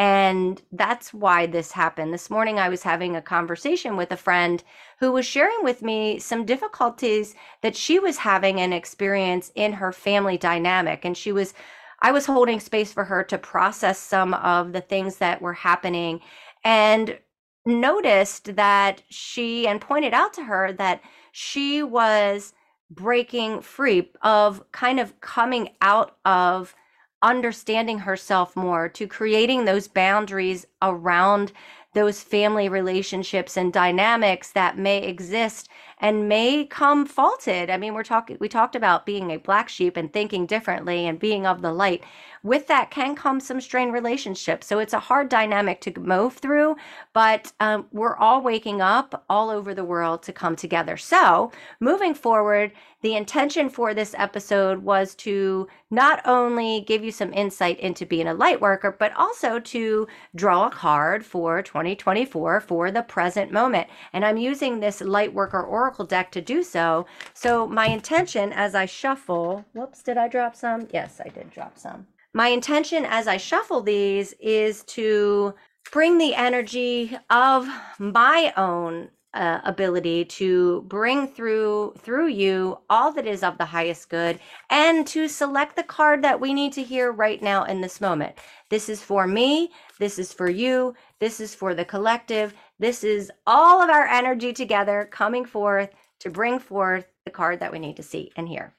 And 0.00 0.62
that's 0.72 1.12
why 1.12 1.44
this 1.44 1.72
happened. 1.72 2.14
This 2.14 2.30
morning, 2.30 2.58
I 2.58 2.70
was 2.70 2.82
having 2.82 3.14
a 3.14 3.20
conversation 3.20 3.98
with 3.98 4.10
a 4.10 4.16
friend 4.16 4.64
who 4.98 5.12
was 5.12 5.26
sharing 5.26 5.62
with 5.62 5.82
me 5.82 6.18
some 6.18 6.46
difficulties 6.46 7.34
that 7.60 7.76
she 7.76 7.98
was 7.98 8.16
having 8.16 8.60
an 8.60 8.72
experience 8.72 9.52
in 9.54 9.74
her 9.74 9.92
family 9.92 10.38
dynamic. 10.38 11.04
And 11.04 11.14
she 11.14 11.32
was, 11.32 11.52
I 12.00 12.12
was 12.12 12.24
holding 12.24 12.60
space 12.60 12.94
for 12.94 13.04
her 13.04 13.22
to 13.24 13.36
process 13.36 13.98
some 13.98 14.32
of 14.32 14.72
the 14.72 14.80
things 14.80 15.18
that 15.18 15.42
were 15.42 15.52
happening 15.52 16.20
and 16.64 17.18
noticed 17.66 18.56
that 18.56 19.02
she, 19.10 19.68
and 19.68 19.82
pointed 19.82 20.14
out 20.14 20.32
to 20.32 20.44
her 20.44 20.72
that 20.72 21.02
she 21.32 21.82
was 21.82 22.54
breaking 22.90 23.60
free 23.60 24.10
of 24.22 24.64
kind 24.72 24.98
of 24.98 25.20
coming 25.20 25.68
out 25.82 26.16
of 26.24 26.74
understanding 27.22 28.00
herself 28.00 28.56
more, 28.56 28.88
to 28.88 29.06
creating 29.06 29.64
those 29.64 29.88
boundaries 29.88 30.66
around 30.82 31.52
those 31.92 32.22
family 32.22 32.68
relationships 32.68 33.56
and 33.56 33.72
dynamics 33.72 34.52
that 34.52 34.78
may 34.78 34.98
exist 35.02 35.68
and 35.98 36.28
may 36.28 36.64
come 36.64 37.04
faulted. 37.04 37.68
I 37.68 37.76
mean, 37.76 37.94
we're 37.94 38.04
talking 38.04 38.36
we 38.40 38.48
talked 38.48 38.76
about 38.76 39.04
being 39.04 39.30
a 39.30 39.38
black 39.38 39.68
sheep 39.68 39.96
and 39.96 40.12
thinking 40.12 40.46
differently 40.46 41.06
and 41.06 41.18
being 41.18 41.46
of 41.46 41.62
the 41.62 41.72
light. 41.72 42.04
With 42.42 42.68
that 42.68 42.90
can 42.90 43.16
come 43.16 43.40
some 43.40 43.60
strained 43.60 43.92
relationships. 43.92 44.66
So 44.66 44.78
it's 44.78 44.94
a 44.94 45.00
hard 45.00 45.28
dynamic 45.28 45.80
to 45.82 46.00
move 46.00 46.34
through, 46.34 46.76
but 47.12 47.52
um, 47.60 47.86
we're 47.92 48.16
all 48.16 48.40
waking 48.40 48.80
up 48.80 49.24
all 49.28 49.50
over 49.50 49.74
the 49.74 49.84
world 49.84 50.22
to 50.22 50.32
come 50.32 50.56
together. 50.56 50.96
So 50.96 51.52
moving 51.80 52.14
forward, 52.14 52.72
the 53.02 53.14
intention 53.14 53.68
for 53.68 53.94
this 53.94 54.14
episode 54.18 54.82
was 54.82 55.14
to 55.16 55.66
not 55.90 56.20
only 56.26 56.82
give 56.82 57.02
you 57.02 57.10
some 57.10 57.32
insight 57.32 57.80
into 57.80 58.04
being 58.04 58.28
a 58.28 58.34
light 58.34 58.60
worker, 58.60 58.94
but 58.98 59.12
also 59.16 59.58
to 59.58 60.06
draw 60.34 60.66
a 60.66 60.70
card 60.70 61.24
for 61.24 61.62
2024 61.62 62.60
for 62.60 62.90
the 62.90 63.02
present 63.02 63.50
moment. 63.50 63.88
And 64.12 64.24
I'm 64.24 64.36
using 64.36 64.80
this 64.80 65.00
light 65.00 65.32
worker 65.32 65.62
oracle 65.62 66.04
deck 66.04 66.30
to 66.32 66.40
do 66.40 66.62
so. 66.62 67.06
So 67.32 67.66
my 67.66 67.86
intention 67.86 68.52
as 68.52 68.74
I 68.74 68.86
shuffle, 68.86 69.64
whoops, 69.72 70.02
did 70.02 70.18
I 70.18 70.28
drop 70.28 70.54
some? 70.54 70.86
Yes, 70.92 71.20
I 71.24 71.28
did 71.28 71.50
drop 71.50 71.78
some. 71.78 72.06
My 72.32 72.48
intention 72.48 73.04
as 73.04 73.26
I 73.26 73.38
shuffle 73.38 73.80
these 73.80 74.34
is 74.40 74.84
to 74.84 75.54
bring 75.90 76.18
the 76.18 76.34
energy 76.34 77.16
of 77.28 77.68
my 77.98 78.52
own 78.56 79.08
uh, 79.34 79.60
ability 79.64 80.24
to 80.24 80.82
bring 80.88 81.28
through 81.28 81.94
through 81.98 82.26
you 82.26 82.78
all 82.90 83.12
that 83.12 83.26
is 83.26 83.42
of 83.44 83.58
the 83.58 83.64
highest 83.64 84.08
good 84.08 84.40
and 84.70 85.06
to 85.06 85.28
select 85.28 85.76
the 85.76 85.82
card 85.84 86.22
that 86.22 86.40
we 86.40 86.52
need 86.52 86.72
to 86.72 86.82
hear 86.82 87.12
right 87.12 87.40
now 87.40 87.64
in 87.64 87.80
this 87.80 88.00
moment. 88.00 88.36
This 88.70 88.88
is 88.88 89.00
for 89.02 89.26
me. 89.26 89.70
This 89.98 90.18
is 90.18 90.32
for 90.32 90.50
you. 90.50 90.94
This 91.20 91.38
is 91.38 91.54
for 91.54 91.74
the 91.74 91.84
collective. 91.84 92.54
This 92.78 93.04
is 93.04 93.30
all 93.46 93.80
of 93.80 93.90
our 93.90 94.06
energy 94.06 94.52
together 94.52 95.08
coming 95.12 95.44
forth 95.44 95.90
to 96.20 96.30
bring 96.30 96.58
forth 96.58 97.06
the 97.24 97.30
card 97.30 97.60
that 97.60 97.72
we 97.72 97.78
need 97.78 97.96
to 97.96 98.02
see 98.02 98.32
and 98.36 98.48
hear. 98.48 98.74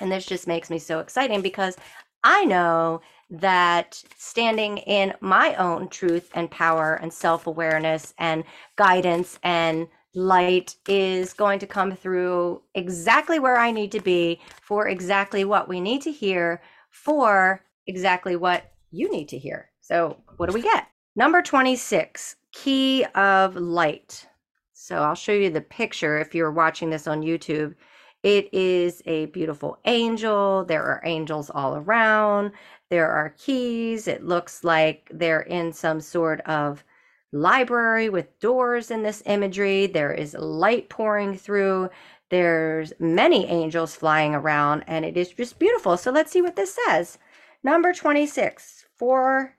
And 0.00 0.12
this 0.12 0.26
just 0.26 0.46
makes 0.46 0.70
me 0.70 0.78
so 0.78 1.00
exciting 1.00 1.40
because 1.40 1.76
i 2.24 2.44
know 2.44 3.00
that 3.30 4.02
standing 4.16 4.78
in 4.78 5.12
my 5.20 5.54
own 5.56 5.88
truth 5.88 6.30
and 6.34 6.50
power 6.50 6.94
and 6.94 7.12
self 7.12 7.46
awareness 7.46 8.14
and 8.18 8.44
guidance 8.76 9.38
and 9.42 9.86
light 10.14 10.76
is 10.88 11.32
going 11.32 11.58
to 11.58 11.66
come 11.66 11.94
through 11.94 12.62
exactly 12.74 13.38
where 13.38 13.58
I 13.58 13.70
need 13.70 13.92
to 13.92 14.00
be 14.00 14.40
for 14.62 14.88
exactly 14.88 15.44
what 15.44 15.68
we 15.68 15.80
need 15.80 16.02
to 16.02 16.12
hear 16.12 16.62
for 16.90 17.62
exactly 17.86 18.36
what 18.36 18.72
you 18.90 19.10
need 19.10 19.28
to 19.28 19.38
hear. 19.38 19.70
So, 19.80 20.18
what 20.36 20.48
do 20.48 20.54
we 20.54 20.62
get? 20.62 20.86
Number 21.14 21.42
26, 21.42 22.36
key 22.52 23.04
of 23.14 23.56
light. 23.56 24.26
So, 24.72 25.02
I'll 25.02 25.14
show 25.14 25.32
you 25.32 25.50
the 25.50 25.60
picture 25.60 26.18
if 26.18 26.34
you're 26.34 26.52
watching 26.52 26.90
this 26.90 27.06
on 27.06 27.22
YouTube. 27.22 27.74
It 28.22 28.52
is 28.52 29.02
a 29.06 29.26
beautiful 29.26 29.78
angel. 29.84 30.64
There 30.64 30.82
are 30.82 31.00
angels 31.04 31.50
all 31.50 31.76
around. 31.76 32.52
There 32.90 33.08
are 33.08 33.34
keys. 33.38 34.08
It 34.08 34.24
looks 34.24 34.64
like 34.64 35.08
they're 35.12 35.42
in 35.42 35.72
some 35.72 36.00
sort 36.00 36.40
of 36.40 36.84
library 37.32 38.08
with 38.08 38.38
doors 38.40 38.90
in 38.90 39.02
this 39.02 39.22
imagery. 39.26 39.86
There 39.86 40.12
is 40.12 40.34
light 40.34 40.88
pouring 40.88 41.36
through. 41.36 41.90
There's 42.30 42.92
many 42.98 43.46
angels 43.46 43.94
flying 43.94 44.34
around, 44.34 44.84
and 44.86 45.04
it 45.04 45.16
is 45.16 45.30
just 45.30 45.58
beautiful. 45.58 45.96
So 45.96 46.10
let's 46.10 46.32
see 46.32 46.42
what 46.42 46.56
this 46.56 46.76
says. 46.86 47.18
Number 47.62 47.92
26 47.92 48.86
for 48.96 49.54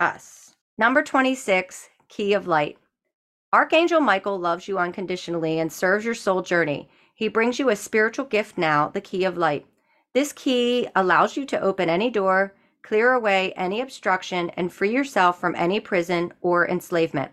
us. 0.00 0.54
Number 0.78 1.02
26, 1.02 1.88
Key 2.08 2.32
of 2.32 2.46
Light. 2.46 2.78
Archangel 3.52 4.00
Michael 4.00 4.38
loves 4.38 4.66
you 4.66 4.78
unconditionally 4.78 5.58
and 5.60 5.72
serves 5.72 6.04
your 6.04 6.14
soul 6.14 6.42
journey. 6.42 6.88
He 7.14 7.28
brings 7.28 7.60
you 7.60 7.68
a 7.68 7.76
spiritual 7.76 8.24
gift 8.24 8.58
now, 8.58 8.88
the 8.88 9.00
Key 9.00 9.24
of 9.24 9.38
Light. 9.38 9.66
This 10.14 10.32
key 10.32 10.88
allows 10.96 11.36
you 11.36 11.46
to 11.46 11.60
open 11.60 11.88
any 11.88 12.10
door, 12.10 12.54
clear 12.82 13.12
away 13.12 13.52
any 13.52 13.80
obstruction, 13.80 14.50
and 14.50 14.72
free 14.72 14.92
yourself 14.92 15.40
from 15.40 15.54
any 15.54 15.78
prison 15.78 16.32
or 16.40 16.68
enslavement, 16.68 17.30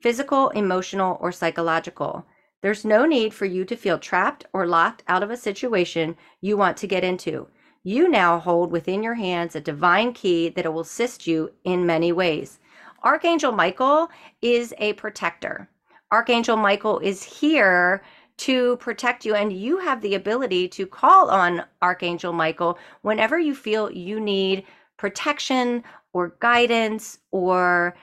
physical, 0.00 0.50
emotional, 0.50 1.18
or 1.20 1.32
psychological. 1.32 2.24
There's 2.62 2.84
no 2.84 3.06
need 3.06 3.34
for 3.34 3.44
you 3.44 3.64
to 3.64 3.76
feel 3.76 3.98
trapped 3.98 4.46
or 4.52 4.66
locked 4.66 5.02
out 5.08 5.22
of 5.24 5.30
a 5.30 5.36
situation 5.36 6.16
you 6.40 6.56
want 6.56 6.76
to 6.78 6.86
get 6.86 7.04
into. 7.04 7.48
You 7.82 8.08
now 8.08 8.38
hold 8.38 8.70
within 8.70 9.02
your 9.02 9.14
hands 9.14 9.54
a 9.54 9.60
divine 9.60 10.12
key 10.12 10.48
that 10.50 10.72
will 10.72 10.80
assist 10.80 11.26
you 11.26 11.50
in 11.64 11.84
many 11.84 12.12
ways. 12.12 12.60
Archangel 13.02 13.52
Michael 13.52 14.08
is 14.40 14.72
a 14.78 14.94
protector. 14.94 15.68
Archangel 16.10 16.56
Michael 16.56 17.00
is 17.00 17.22
here 17.22 18.02
to 18.38 18.76
protect 18.78 19.24
you, 19.24 19.34
and 19.34 19.52
you 19.52 19.78
have 19.78 20.00
the 20.00 20.14
ability 20.14 20.68
to 20.68 20.86
call 20.86 21.30
on 21.30 21.64
Archangel 21.82 22.32
Michael 22.32 22.78
whenever 23.02 23.38
you 23.38 23.54
feel 23.54 23.90
you 23.90 24.20
need 24.20 24.64
protection 24.96 25.82
or 26.12 26.36
guidance, 26.40 27.18
or 27.30 27.96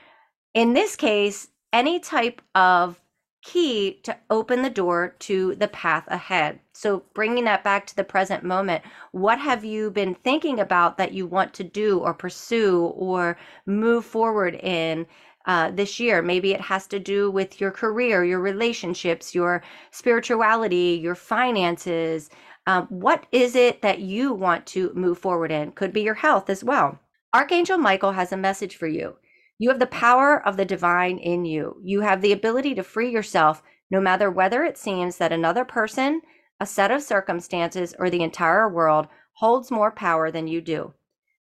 in 0.54 0.74
this 0.74 0.96
case, 0.96 1.48
any 1.72 1.98
type 1.98 2.42
of 2.54 3.00
key 3.42 3.98
to 4.04 4.16
open 4.30 4.62
the 4.62 4.70
door 4.70 5.16
to 5.18 5.54
the 5.56 5.68
path 5.68 6.04
ahead. 6.08 6.60
So, 6.72 7.04
bringing 7.14 7.44
that 7.44 7.64
back 7.64 7.86
to 7.86 7.96
the 7.96 8.04
present 8.04 8.44
moment, 8.44 8.84
what 9.10 9.38
have 9.38 9.64
you 9.64 9.90
been 9.90 10.14
thinking 10.14 10.60
about 10.60 10.96
that 10.98 11.12
you 11.12 11.26
want 11.26 11.52
to 11.54 11.64
do 11.64 11.98
or 11.98 12.14
pursue 12.14 12.86
or 12.94 13.36
move 13.66 14.04
forward 14.04 14.54
in? 14.54 15.06
Uh, 15.44 15.72
this 15.72 15.98
year. 15.98 16.22
Maybe 16.22 16.52
it 16.52 16.60
has 16.60 16.86
to 16.86 17.00
do 17.00 17.28
with 17.28 17.60
your 17.60 17.72
career, 17.72 18.24
your 18.24 18.38
relationships, 18.38 19.34
your 19.34 19.64
spirituality, 19.90 21.00
your 21.02 21.16
finances, 21.16 22.30
um, 22.66 22.86
what 22.90 23.26
is 23.32 23.56
it 23.56 23.82
that 23.82 23.98
you 23.98 24.32
want 24.32 24.66
to 24.66 24.92
move 24.94 25.18
forward 25.18 25.50
in? 25.50 25.72
Could 25.72 25.92
be 25.92 26.02
your 26.02 26.14
health 26.14 26.48
as 26.48 26.62
well. 26.62 27.00
Archangel 27.34 27.78
Michael 27.78 28.12
has 28.12 28.30
a 28.32 28.36
message 28.36 28.76
for 28.76 28.86
you. 28.86 29.16
You 29.58 29.68
have 29.70 29.80
the 29.80 29.86
power 29.86 30.46
of 30.46 30.56
the 30.56 30.64
divine 30.64 31.18
in 31.18 31.44
you. 31.44 31.80
You 31.82 32.02
have 32.02 32.20
the 32.20 32.32
ability 32.32 32.74
to 32.76 32.84
free 32.84 33.10
yourself 33.10 33.62
no 33.90 34.00
matter 34.00 34.30
whether 34.30 34.64
it 34.64 34.78
seems 34.78 35.18
that 35.18 35.32
another 35.32 35.64
person, 35.64 36.22
a 36.60 36.66
set 36.66 36.90
of 36.90 37.02
circumstances, 37.02 37.94
or 37.98 38.08
the 38.08 38.22
entire 38.22 38.68
world 38.68 39.06
holds 39.34 39.70
more 39.70 39.90
power 39.90 40.30
than 40.30 40.46
you 40.46 40.60
do. 40.60 40.94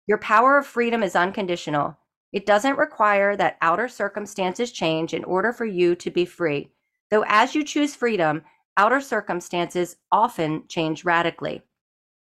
Your 0.08 0.18
power 0.18 0.58
of 0.58 0.65
freedom 0.65 1.03
is 1.03 1.15
unconditional. 1.15 1.99
It 2.32 2.46
doesn't 2.46 2.78
require 2.78 3.36
that 3.36 3.58
outer 3.62 3.88
circumstances 3.88 4.72
change 4.72 5.14
in 5.14 5.24
order 5.24 5.52
for 5.52 5.66
you 5.66 5.96
to 5.96 6.12
be 6.12 6.26
free. 6.26 6.70
Though 7.10 7.26
as 7.28 7.56
you 7.56 7.64
choose 7.64 7.96
freedom, 7.96 8.44
outer 8.78 9.02
circumstances 9.02 9.98
often 10.12 10.64
change 10.68 11.04
radically. 11.04 11.64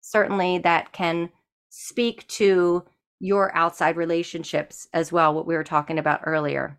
Certainly, 0.00 0.59
that 0.59 0.92
can 0.92 1.30
speak 1.69 2.26
to 2.28 2.85
your 3.21 3.54
outside 3.54 3.97
relationships 3.97 4.88
as 4.95 5.12
well, 5.12 5.35
what 5.35 5.47
we 5.47 5.54
were 5.54 5.64
talking 5.64 5.99
about 5.99 6.23
earlier. 6.25 6.78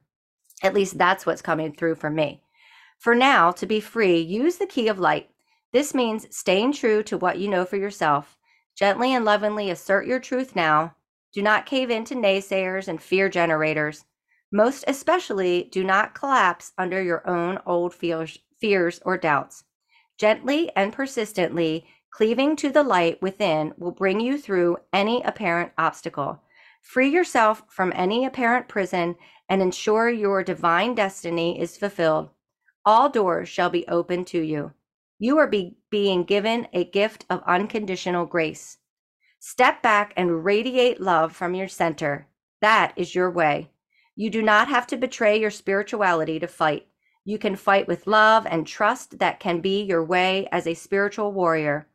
At 0.64 0.74
least 0.74 0.98
that's 0.98 1.26
what's 1.26 1.42
coming 1.42 1.74
through 1.74 1.96
for 1.96 2.10
me. 2.10 2.42
For 2.98 3.16
now, 3.16 3.52
to 3.52 3.66
be 3.66 3.80
free, 3.80 4.20
use 4.20 4.58
the 4.58 4.66
key 4.66 4.88
of 4.88 5.00
light. 5.00 5.30
This 5.72 5.94
means 5.94 6.36
staying 6.36 6.74
true 6.74 7.02
to 7.04 7.18
what 7.18 7.40
you 7.40 7.48
know 7.48 7.66
for 7.66 7.78
yourself. 7.78 8.38
Gently 8.76 9.14
and 9.14 9.24
lovingly 9.26 9.70
assert 9.70 10.06
your 10.06 10.20
truth 10.20 10.56
now. 10.56 10.96
Do 11.34 11.42
not 11.42 11.66
cave 11.66 11.90
in 11.90 12.04
to 12.06 12.16
naysayers 12.16 12.88
and 12.88 13.02
fear 13.02 13.30
generators. 13.30 14.06
Most 14.52 14.84
especially, 14.88 15.70
do 15.72 15.84
not 15.84 16.14
collapse 16.14 16.74
under 16.78 17.02
your 17.02 17.28
own 17.28 17.60
old 17.66 17.94
fears, 17.94 18.38
fears 18.60 19.00
or 19.06 19.18
doubts. 19.18 19.64
Gently 20.18 20.72
and 20.76 20.92
persistently 20.92 21.86
cleaving 22.12 22.56
to 22.58 22.70
the 22.70 22.84
light 22.84 23.22
within 23.22 23.74
will 23.78 23.92
bring 23.92 24.20
you 24.20 24.38
through 24.38 24.78
any 24.92 25.22
apparent 25.24 25.72
obstacle. 25.78 26.42
Free 26.82 27.10
yourself 27.10 27.64
from 27.70 27.94
any 27.96 28.26
apparent 28.26 28.68
prison 28.68 29.16
and 29.48 29.62
ensure 29.62 30.10
your 30.10 30.44
divine 30.44 30.96
destiny 30.96 31.60
is 31.60 31.78
fulfilled. 31.78 32.30
All 32.86 33.10
doors 33.10 33.48
shall 33.48 33.70
be 33.70 33.88
open 33.88 34.26
to 34.26 34.42
you. 34.42 34.74
You 35.20 35.38
are 35.38 35.48
be- 35.48 35.78
being 35.90 36.24
given 36.24 36.68
a 36.74 36.84
gift 36.84 37.26
of 37.30 37.44
unconditional 37.46 38.26
grace. 38.26 38.78
Step 39.44 39.82
back 39.82 40.14
and 40.16 40.46
radiate 40.46 41.02
love 41.02 41.36
from 41.36 41.56
your 41.56 41.68
center. 41.68 42.28
That 42.62 42.94
is 42.96 43.16
your 43.16 43.32
way. 43.32 43.72
You 44.16 44.30
do 44.30 44.40
not 44.40 44.68
have 44.68 44.86
to 44.86 44.98
betray 44.98 45.40
your 45.40 45.50
spirituality 45.50 46.38
to 46.38 46.48
fight. 46.48 46.86
You 47.26 47.40
can 47.40 47.56
fight 47.56 47.88
with 47.88 48.06
love 48.06 48.46
and 48.46 48.68
trust 48.68 49.18
that 49.18 49.40
can 49.40 49.60
be 49.60 49.82
your 49.82 50.06
way 50.06 50.48
as 50.52 50.68
a 50.68 50.76
spiritual 50.76 51.32
warrior. 51.32 51.88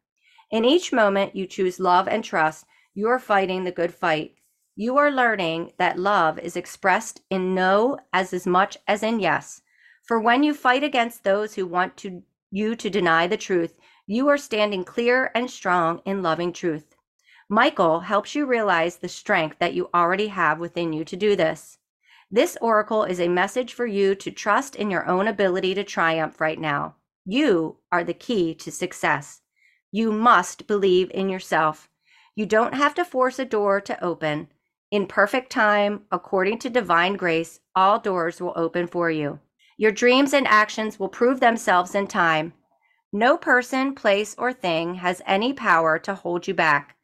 In 0.50 0.64
each 0.64 0.92
moment 0.92 1.36
you 1.36 1.46
choose 1.46 1.78
love 1.78 2.08
and 2.08 2.24
trust, 2.24 2.66
you 2.94 3.06
are 3.06 3.20
fighting 3.20 3.62
the 3.62 3.70
good 3.70 3.94
fight. 3.94 4.34
You 4.74 4.96
are 4.96 5.12
learning 5.12 5.70
that 5.78 6.00
love 6.00 6.40
is 6.40 6.56
expressed 6.56 7.20
in 7.30 7.54
no 7.54 7.96
as 8.12 8.32
as 8.32 8.44
much 8.44 8.76
as 8.88 9.04
in 9.04 9.20
yes. 9.20 9.62
For 10.02 10.18
when 10.18 10.42
you 10.42 10.52
fight 10.52 10.82
against 10.82 11.22
those 11.22 11.54
who 11.54 11.64
want 11.64 11.96
to 11.98 12.24
you 12.50 12.74
to 12.74 12.90
deny 12.90 13.28
the 13.28 13.36
truth, 13.36 13.78
you 14.04 14.26
are 14.26 14.36
standing 14.36 14.82
clear 14.82 15.30
and 15.36 15.48
strong 15.48 16.02
in 16.04 16.24
loving 16.24 16.52
truth. 16.52 16.95
Michael 17.48 18.00
helps 18.00 18.34
you 18.34 18.44
realize 18.44 18.96
the 18.96 19.08
strength 19.08 19.58
that 19.60 19.72
you 19.72 19.88
already 19.94 20.26
have 20.28 20.58
within 20.58 20.92
you 20.92 21.04
to 21.04 21.16
do 21.16 21.36
this. 21.36 21.78
This 22.28 22.58
oracle 22.60 23.04
is 23.04 23.20
a 23.20 23.28
message 23.28 23.72
for 23.72 23.86
you 23.86 24.16
to 24.16 24.32
trust 24.32 24.74
in 24.74 24.90
your 24.90 25.06
own 25.06 25.28
ability 25.28 25.72
to 25.74 25.84
triumph 25.84 26.40
right 26.40 26.58
now. 26.58 26.96
You 27.24 27.76
are 27.92 28.02
the 28.02 28.14
key 28.14 28.52
to 28.56 28.72
success. 28.72 29.42
You 29.92 30.10
must 30.10 30.66
believe 30.66 31.08
in 31.14 31.28
yourself. 31.28 31.88
You 32.34 32.46
don't 32.46 32.74
have 32.74 32.94
to 32.96 33.04
force 33.04 33.38
a 33.38 33.44
door 33.44 33.80
to 33.80 34.04
open. 34.04 34.48
In 34.90 35.06
perfect 35.06 35.50
time, 35.50 36.02
according 36.10 36.58
to 36.60 36.70
divine 36.70 37.14
grace, 37.14 37.60
all 37.76 38.00
doors 38.00 38.40
will 38.40 38.54
open 38.56 38.88
for 38.88 39.08
you. 39.08 39.38
Your 39.76 39.92
dreams 39.92 40.32
and 40.32 40.48
actions 40.48 40.98
will 40.98 41.08
prove 41.08 41.38
themselves 41.38 41.94
in 41.94 42.08
time. 42.08 42.54
No 43.12 43.36
person, 43.36 43.94
place, 43.94 44.34
or 44.36 44.52
thing 44.52 44.96
has 44.96 45.22
any 45.26 45.52
power 45.52 45.96
to 46.00 46.14
hold 46.16 46.48
you 46.48 46.54
back. 46.54 46.95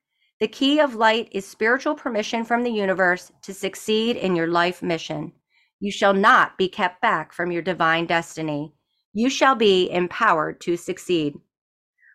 The 0.42 0.48
key 0.48 0.80
of 0.80 0.96
light 0.96 1.28
is 1.30 1.46
spiritual 1.46 1.94
permission 1.94 2.44
from 2.44 2.64
the 2.64 2.72
universe 2.72 3.30
to 3.42 3.54
succeed 3.54 4.16
in 4.16 4.34
your 4.34 4.48
life 4.48 4.82
mission. 4.82 5.30
You 5.78 5.92
shall 5.92 6.14
not 6.14 6.58
be 6.58 6.68
kept 6.68 7.00
back 7.00 7.32
from 7.32 7.52
your 7.52 7.62
divine 7.62 8.06
destiny. 8.06 8.74
You 9.12 9.30
shall 9.30 9.54
be 9.54 9.88
empowered 9.88 10.60
to 10.62 10.76
succeed. 10.76 11.36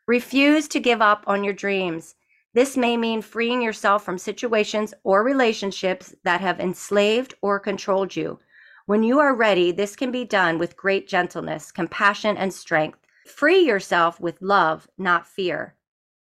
Refuse 0.10 0.68
to 0.68 0.82
give 0.82 1.02
up 1.02 1.24
on 1.26 1.46
your 1.46 1.54
dreams. 1.54 2.16
This 2.54 2.76
may 2.76 2.98
mean 2.98 3.22
freeing 3.22 3.62
yourself 3.62 4.04
from 4.04 4.18
situations 4.18 4.94
or 5.06 5.24
relationships 5.24 6.14
that 6.26 6.42
have 6.42 6.60
enslaved 6.60 7.34
or 7.42 7.62
controlled 7.62 8.14
you. 8.14 8.42
When 8.88 9.04
you 9.04 9.20
are 9.20 9.34
ready, 9.34 9.72
this 9.72 9.96
can 9.96 10.12
be 10.12 10.26
done 10.26 10.58
with 10.58 10.76
great 10.76 11.08
gentleness, 11.08 11.72
compassion, 11.72 12.36
and 12.36 12.54
strength. 12.54 13.00
Free 13.26 13.62
yourself 13.62 14.20
with 14.20 14.42
love, 14.42 14.86
not 14.98 15.26
fear. 15.26 15.77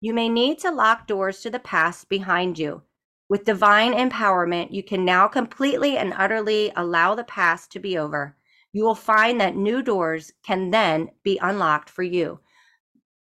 You 0.05 0.13
may 0.13 0.29
need 0.29 0.59
to 0.59 0.69
lock 0.71 1.07
doors 1.07 1.41
to 1.41 1.49
the 1.49 1.57
past 1.59 2.09
behind 2.09 2.59
you. 2.59 2.83
With 3.27 3.45
divine 3.45 3.93
empowerment, 3.93 4.71
you 4.71 4.83
can 4.83 5.03
now 5.03 5.27
completely 5.27 5.97
and 5.97 6.13
utterly 6.15 6.71
allow 6.75 7.15
the 7.15 7.23
past 7.23 7.71
to 7.71 7.79
be 7.79 7.97
over. 7.97 8.37
You 8.71 8.83
will 8.83 8.93
find 8.93 9.41
that 9.41 9.55
new 9.55 9.81
doors 9.81 10.31
can 10.45 10.69
then 10.69 11.09
be 11.23 11.39
unlocked 11.41 11.89
for 11.89 12.03
you 12.03 12.39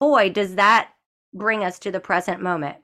boy, 0.02 0.32
does 0.32 0.56
that 0.56 0.90
bring 1.32 1.64
us 1.64 1.78
to 1.78 1.92
the 1.92 2.00
present 2.00 2.42
moment. 2.42 2.78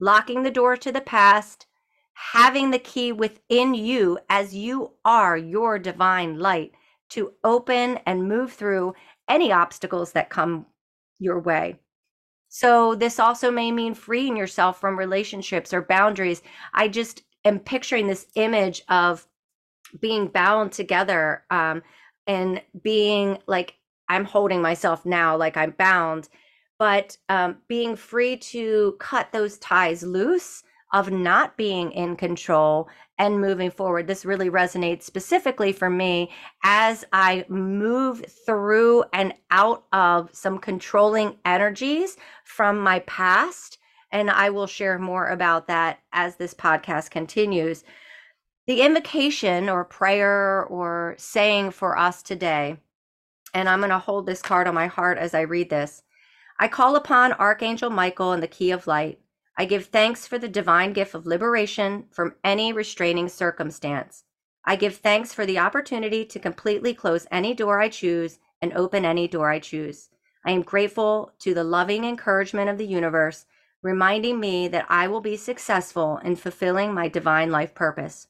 Locking 0.00 0.42
the 0.42 0.50
door 0.50 0.78
to 0.78 0.90
the 0.90 1.02
past, 1.02 1.66
having 2.14 2.70
the 2.70 2.78
key 2.78 3.12
within 3.12 3.74
you 3.74 4.18
as 4.30 4.54
you 4.54 4.92
are 5.04 5.36
your 5.36 5.78
divine 5.78 6.38
light 6.38 6.72
to 7.10 7.32
open 7.44 7.98
and 8.06 8.26
move 8.26 8.54
through 8.54 8.94
any 9.28 9.52
obstacles 9.52 10.12
that 10.12 10.30
come 10.30 10.64
your 11.18 11.38
way. 11.38 11.78
So, 12.48 12.94
this 12.94 13.18
also 13.20 13.50
may 13.50 13.70
mean 13.72 13.94
freeing 13.94 14.36
yourself 14.36 14.80
from 14.80 14.98
relationships 14.98 15.72
or 15.74 15.82
boundaries. 15.82 16.42
I 16.74 16.88
just 16.88 17.22
am 17.44 17.58
picturing 17.60 18.06
this 18.06 18.26
image 18.34 18.82
of 18.88 19.26
being 20.00 20.28
bound 20.28 20.72
together 20.72 21.44
um, 21.50 21.82
and 22.26 22.62
being 22.82 23.38
like 23.46 23.74
I'm 24.08 24.24
holding 24.24 24.62
myself 24.62 25.04
now 25.04 25.36
like 25.36 25.56
I'm 25.56 25.72
bound, 25.72 26.28
but 26.78 27.16
um, 27.28 27.58
being 27.68 27.96
free 27.96 28.36
to 28.36 28.96
cut 28.98 29.32
those 29.32 29.58
ties 29.58 30.02
loose 30.02 30.62
of 30.92 31.10
not 31.10 31.56
being 31.56 31.92
in 31.92 32.16
control 32.16 32.88
and 33.18 33.40
moving 33.40 33.70
forward. 33.70 34.06
This 34.06 34.24
really 34.24 34.50
resonates 34.50 35.02
specifically 35.02 35.72
for 35.72 35.90
me 35.90 36.30
as 36.64 37.04
I 37.12 37.44
move 37.48 38.24
through 38.46 39.04
and 39.12 39.34
out 39.50 39.84
of 39.92 40.30
some 40.32 40.58
controlling 40.58 41.36
energies 41.44 42.16
from 42.44 42.78
my 42.80 43.00
past. 43.00 43.78
And 44.10 44.30
I 44.30 44.50
will 44.50 44.66
share 44.66 44.98
more 44.98 45.28
about 45.28 45.66
that 45.66 45.98
as 46.12 46.36
this 46.36 46.54
podcast 46.54 47.10
continues. 47.10 47.84
The 48.66 48.80
invocation 48.82 49.68
or 49.68 49.84
prayer 49.84 50.64
or 50.64 51.14
saying 51.18 51.72
for 51.72 51.98
us 51.98 52.22
today 52.22 52.78
and 53.54 53.68
I'm 53.68 53.80
going 53.80 53.90
to 53.90 53.98
hold 53.98 54.26
this 54.26 54.42
card 54.42 54.66
on 54.66 54.74
my 54.74 54.86
heart 54.86 55.18
as 55.18 55.34
I 55.34 55.42
read 55.42 55.70
this. 55.70 56.02
I 56.58 56.68
call 56.68 56.96
upon 56.96 57.32
Archangel 57.34 57.90
Michael 57.90 58.32
and 58.32 58.42
the 58.42 58.48
key 58.48 58.70
of 58.70 58.86
light. 58.86 59.20
I 59.60 59.64
give 59.64 59.86
thanks 59.86 60.24
for 60.24 60.38
the 60.38 60.48
divine 60.48 60.92
gift 60.92 61.14
of 61.14 61.26
liberation 61.26 62.04
from 62.12 62.36
any 62.44 62.72
restraining 62.72 63.28
circumstance. 63.28 64.22
I 64.64 64.76
give 64.76 64.96
thanks 64.96 65.34
for 65.34 65.44
the 65.44 65.58
opportunity 65.58 66.24
to 66.26 66.38
completely 66.38 66.94
close 66.94 67.26
any 67.32 67.54
door 67.54 67.80
I 67.80 67.88
choose 67.88 68.38
and 68.62 68.72
open 68.74 69.04
any 69.04 69.26
door 69.26 69.50
I 69.50 69.58
choose. 69.58 70.10
I 70.46 70.52
am 70.52 70.62
grateful 70.62 71.32
to 71.40 71.54
the 71.54 71.64
loving 71.64 72.04
encouragement 72.04 72.70
of 72.70 72.78
the 72.78 72.86
universe, 72.86 73.46
reminding 73.82 74.38
me 74.38 74.68
that 74.68 74.86
I 74.88 75.08
will 75.08 75.20
be 75.20 75.36
successful 75.36 76.18
in 76.18 76.36
fulfilling 76.36 76.94
my 76.94 77.08
divine 77.08 77.50
life 77.50 77.74
purpose. 77.74 78.28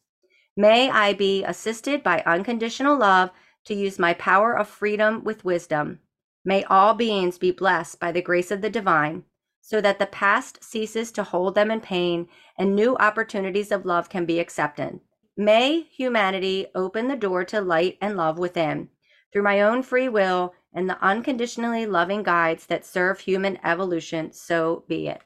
May 0.57 0.91
I 0.91 1.13
be 1.13 1.45
assisted 1.45 2.03
by 2.03 2.23
unconditional 2.25 2.97
love 2.97 3.31
to 3.67 3.75
use 3.75 3.99
my 3.99 4.15
power 4.15 4.57
of 4.57 4.67
freedom 4.67 5.25
with 5.25 5.45
wisdom. 5.45 6.01
May 6.43 6.65
all 6.65 6.95
beings 6.95 7.37
be 7.37 7.51
blessed 7.51 8.01
by 8.01 8.13
the 8.13 8.23
grace 8.23 8.51
of 8.51 8.63
the 8.63 8.71
divine, 8.71 9.25
so 9.69 9.83
that 9.83 9.99
the 9.99 10.07
past 10.07 10.65
ceases 10.65 11.13
to 11.13 11.23
hold 11.23 11.55
them 11.55 11.71
in 11.71 11.79
pain 11.79 12.27
and 12.57 12.75
new 12.75 12.97
opportunities 12.97 13.71
of 13.71 13.85
love 13.85 14.09
can 14.09 14.25
be 14.25 14.41
accepted. 14.41 14.99
May 15.37 15.83
humanity 15.83 16.69
open 16.75 17.09
the 17.09 17.17
door 17.17 17.45
to 17.45 17.61
light 17.61 17.99
and 18.01 18.17
love 18.17 18.39
within 18.39 18.89
through 19.31 19.43
my 19.43 19.61
own 19.61 19.83
free 19.83 20.09
will 20.09 20.55
and 20.73 20.89
the 20.89 20.99
unconditionally 21.05 21.85
loving 21.85 22.23
guides 22.23 22.65
that 22.65 22.87
serve 22.87 23.21
human 23.21 23.59
evolution, 23.63 24.33
so 24.33 24.85
be 24.89 25.07
it. 25.07 25.21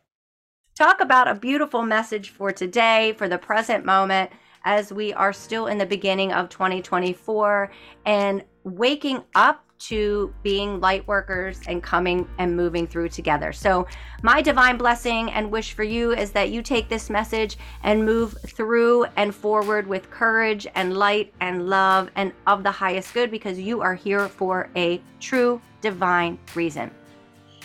Talk 0.77 1.01
about 1.01 1.29
a 1.29 1.37
beautiful 1.37 1.83
message 1.83 2.31
for 2.31 2.51
today, 2.51 3.15
for 3.17 3.29
the 3.29 3.39
present 3.39 3.85
moment 3.85 4.33
as 4.65 4.93
we 4.93 5.13
are 5.13 5.33
still 5.33 5.69
in 5.69 5.79
the 5.79 5.87
beginning 5.87 6.33
of 6.33 6.49
2024 6.49 7.71
and 8.07 8.43
waking 8.65 9.23
up 9.37 9.65
to 9.89 10.33
being 10.43 10.81
light 10.81 11.07
workers 11.07 11.61
and 11.67 11.83
coming 11.83 12.29
and 12.39 12.57
moving 12.57 12.87
through 12.87 13.09
together. 13.09 13.53
So, 13.53 13.87
my 14.23 14.41
divine 14.41 14.77
blessing 14.77 15.31
and 15.33 15.51
wish 15.51 15.73
for 15.73 15.83
you 15.83 16.13
is 16.13 16.31
that 16.33 16.51
you 16.51 16.63
take 16.63 16.89
this 16.89 17.11
message 17.11 17.57
and 17.83 18.05
move 18.05 18.37
through 18.47 19.07
and 19.17 19.35
forward 19.35 19.87
with 19.87 20.11
courage 20.11 20.67
and 20.75 20.97
light 20.97 21.33
and 21.41 21.69
love 21.69 22.11
and 22.15 22.33
of 22.47 22.63
the 22.63 22.71
highest 22.71 23.15
good 23.15 23.31
because 23.31 23.59
you 23.59 23.81
are 23.81 23.95
here 23.95 24.29
for 24.29 24.71
a 24.77 25.01
true 25.21 25.61
divine 25.81 26.39
reason. 26.55 26.91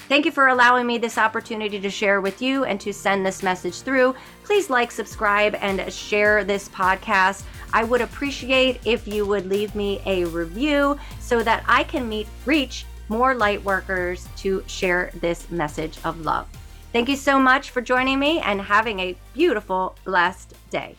Thank 0.07 0.23
you 0.23 0.31
for 0.31 0.47
allowing 0.47 0.87
me 0.87 0.97
this 0.97 1.17
opportunity 1.17 1.81
to 1.81 1.89
share 1.89 2.21
with 2.21 2.41
you 2.41 2.63
and 2.63 2.79
to 2.79 2.93
send 2.93 3.25
this 3.25 3.43
message 3.43 3.81
through. 3.81 4.15
Please 4.45 4.69
like, 4.69 4.89
subscribe, 4.89 5.55
and 5.55 5.91
share 5.91 6.45
this 6.45 6.69
podcast. 6.69 7.43
I 7.73 7.83
would 7.83 8.01
appreciate 8.01 8.79
if 8.85 9.07
you 9.07 9.25
would 9.25 9.47
leave 9.47 9.75
me 9.75 10.01
a 10.05 10.25
review 10.25 10.99
so 11.19 11.43
that 11.43 11.63
I 11.67 11.83
can 11.83 12.07
meet 12.07 12.27
reach 12.45 12.85
more 13.09 13.35
light 13.35 13.63
workers 13.63 14.27
to 14.37 14.63
share 14.67 15.11
this 15.21 15.49
message 15.49 15.97
of 16.03 16.21
love. 16.21 16.47
Thank 16.93 17.09
you 17.09 17.15
so 17.15 17.39
much 17.39 17.69
for 17.69 17.81
joining 17.81 18.19
me 18.19 18.39
and 18.39 18.61
having 18.61 18.99
a 18.99 19.15
beautiful, 19.33 19.95
blessed 20.03 20.53
day. 20.69 20.95